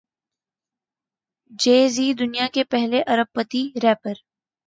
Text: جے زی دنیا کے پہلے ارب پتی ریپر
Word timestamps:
جے 1.59 1.77
زی 1.89 2.07
دنیا 2.13 2.47
کے 2.53 2.63
پہلے 2.63 3.01
ارب 3.07 3.27
پتی 3.35 3.63
ریپر 3.83 4.13